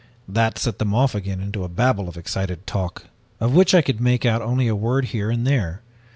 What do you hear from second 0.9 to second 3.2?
off again into a babble of excited talk,